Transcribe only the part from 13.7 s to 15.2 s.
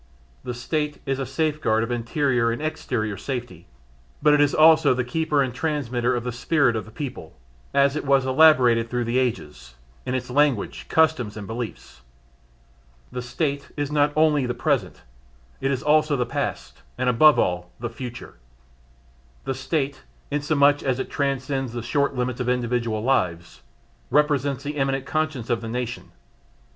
is not only the present,